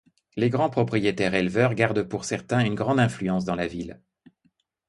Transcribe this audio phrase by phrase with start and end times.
[0.35, 4.01] Les grands propriétaires éleveurs gardent pour certains une grande influence dans la ville.